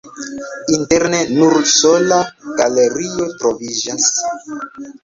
[0.77, 2.19] Interne nur sola
[2.63, 4.13] galerio troviĝas.